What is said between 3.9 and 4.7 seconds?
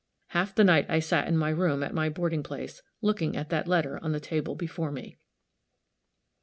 on the table